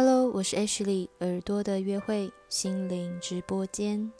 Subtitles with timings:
[0.00, 4.12] Hello，我是 Ashley，耳朵的约会心灵直播间。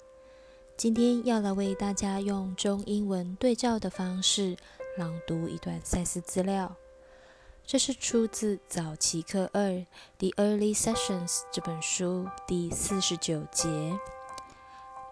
[0.76, 4.56] 今天要来为大家用中英文对照的方式
[4.96, 6.74] 朗读一段赛事资料。
[7.64, 9.70] 这是出自早期课二
[10.18, 13.68] 《The Early Sessions》这本书第四十九节。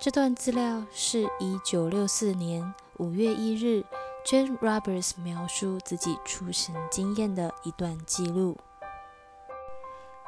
[0.00, 3.84] 这段资料是一九六四年五月一日
[4.26, 8.56] Jane Roberts 描述自己出行经验的一段记录。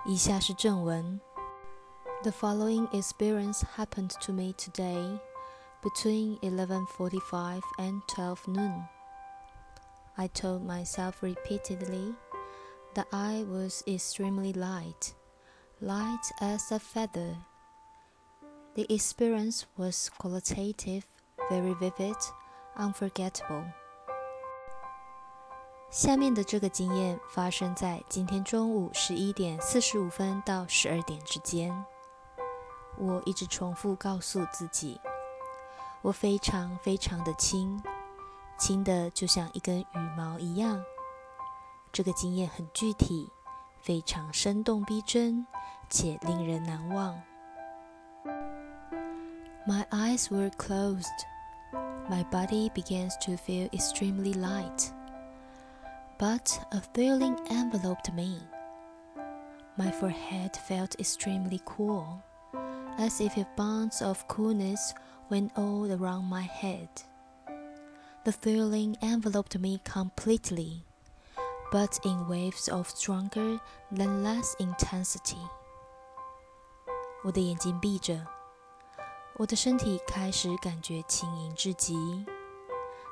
[0.07, 1.19] 以下是正文：
[2.23, 5.19] The following experience happened to me today
[5.81, 8.87] between 11:45 and 12 noon.
[10.15, 12.15] I told myself repeatedly
[12.95, 15.13] that I was extremely light,
[15.81, 17.37] light as a feather.
[18.75, 21.05] The experience was qualitative,
[21.49, 22.17] very vivid,
[22.75, 23.65] unforgettable.
[25.90, 31.74] 下面的这个经验发生在今天中午十一点四十五分到十二点之间。
[32.98, 35.00] 我一直重复告诉自己，
[36.02, 37.82] 我非常非常的轻，
[38.58, 40.82] 轻的就像一根羽毛一样。
[41.90, 43.32] 这个经验很具体，
[43.80, 45.46] 非常生动逼真，
[45.88, 47.18] 且令人难忘。
[49.66, 51.06] My eyes were closed.
[52.10, 54.97] My body begins to feel extremely light.
[56.17, 58.39] but a feeling enveloped me.
[59.77, 62.21] My forehead felt extremely cool,
[62.97, 64.93] as if bands of coolness
[65.29, 66.89] went all around my head.
[68.23, 70.83] The feeling enveloped me completely,
[71.71, 73.59] but in waves of stronger
[73.91, 75.41] than less intensity.
[77.23, 78.27] 我的眼睛闭着，
[79.37, 82.25] 我的身体开始感觉轻盈至极，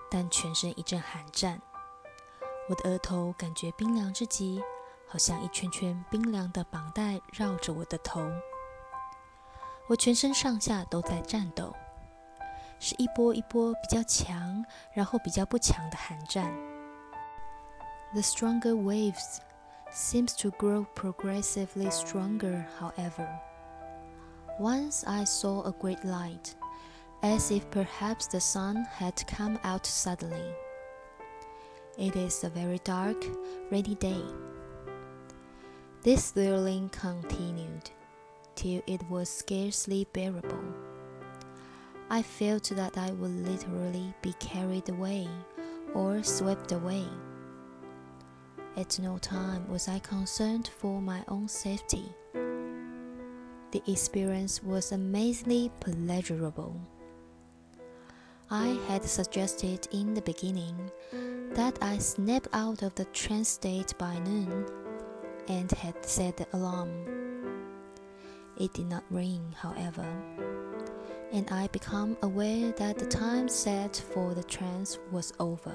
[0.09, 1.61] 但全身一阵寒战。
[2.68, 4.62] 我的额头感觉冰凉至极，
[5.06, 8.20] 好像一圈圈冰凉的绑带绕着我的头。
[9.88, 11.72] 我全身上下都在颤抖，
[12.80, 16.52] 是一波一波比较强，然后比较不强的寒战。
[18.12, 19.38] The stronger waves
[19.92, 22.64] seems to grow progressively stronger.
[22.80, 23.28] However,
[24.58, 26.54] once I saw a great light,
[27.22, 30.65] as if perhaps the sun had come out suddenly.
[31.98, 33.16] It is a very dark,
[33.70, 34.22] rainy day.
[36.02, 37.90] This feeling continued
[38.54, 40.74] till it was scarcely bearable.
[42.10, 45.26] I felt that I would literally be carried away
[45.94, 47.06] or swept away.
[48.76, 52.12] At no time was I concerned for my own safety.
[52.34, 56.78] The experience was amazingly pleasurable.
[58.49, 60.75] I had suggested in the beginning
[61.55, 64.65] that I snap out of the trance state by noon
[65.47, 66.89] and had set the alarm.
[68.57, 70.05] It did not ring, however,
[71.31, 75.71] and I become aware that the time set for the trance was over.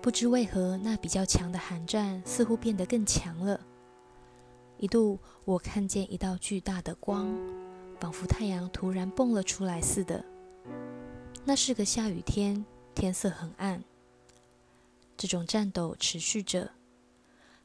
[0.00, 3.60] 不知为何，那比较强的寒战似乎变得更强了。
[4.78, 7.26] 一度，我看见一道巨大的光，
[7.98, 10.24] 仿佛太阳突然蹦了出来似的。
[11.43, 12.63] 那是个下雨天，
[12.93, 13.83] 天色很暗，
[15.17, 16.71] 这种战斗持续着，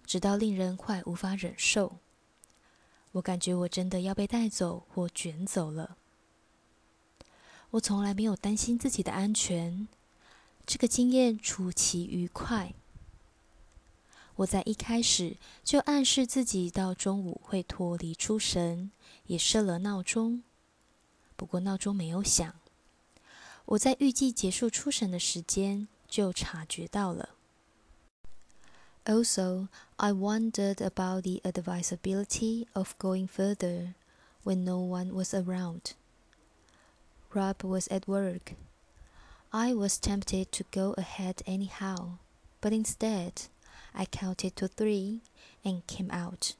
[0.06, 1.98] 直到令人快无法忍受。
[3.12, 5.98] 我感觉我真的要被带走或卷走了。
[7.70, 9.86] 我从来没有担心自己的安全，
[10.64, 12.72] 这个经验出奇愉快。
[14.36, 18.90] 我在一开始就暗示自己到中午会脱离出神，
[19.26, 20.42] 也设了闹钟，
[21.36, 22.54] 不过闹钟没有响。
[23.65, 27.29] 我在预计结束出神的时间就察觉到了。
[29.05, 29.67] Also,
[29.97, 33.95] I wondered about the advisability of going further
[34.43, 35.93] when no one was around.
[37.33, 38.53] Rob was at work.
[39.51, 42.19] I was tempted to go ahead anyhow,
[42.61, 43.47] but instead,
[43.93, 45.21] I counted to three
[45.65, 46.55] and came out.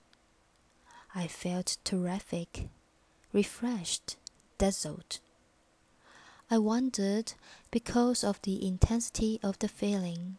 [1.13, 2.69] I felt terrific,
[3.33, 4.18] refreshed,
[4.57, 5.19] dazzled.
[6.48, 7.32] I wondered,
[7.72, 10.37] because of the intensity of the feeling,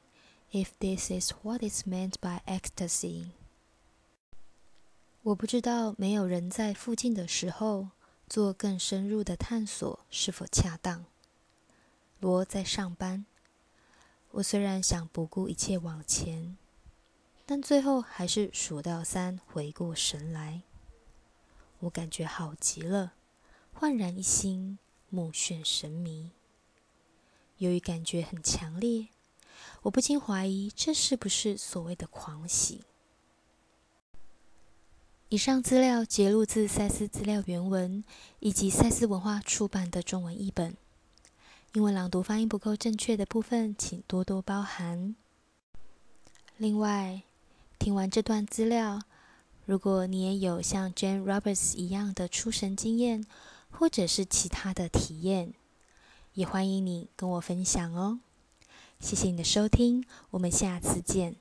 [0.51, 3.31] if this is what is meant by ecstasy.
[5.23, 7.89] 我不知道没有人在附近的时候
[8.29, 11.03] 做更深入的探索是否恰当。
[12.21, 13.25] 罗在上班，
[14.31, 16.57] 我虽然想不顾一切往前，
[17.45, 20.61] 但最后还是数到三，回过神来。
[21.79, 23.11] 我感觉好极了，
[23.73, 24.79] 焕然一新。
[25.09, 26.31] 目眩神迷，
[27.57, 29.07] 由于感觉很强烈，
[29.83, 32.81] 我不禁怀疑这是不是所谓的狂喜。
[35.29, 38.03] 以上资料节录自赛斯资料原文
[38.39, 40.75] 以及赛斯文化出版的中文译本。
[41.73, 45.15] 英文朗读发音不够正确的部分，请多多包涵。
[46.55, 47.23] 另外，
[47.77, 49.01] 听完这段资料，
[49.65, 53.25] 如果你也有像 Jane Roberts 一样的出神经验，
[53.69, 55.53] 或者是其他的体验，
[56.33, 58.19] 也欢迎你跟我分享哦。
[58.99, 61.35] 谢谢你的收听，我们下次见。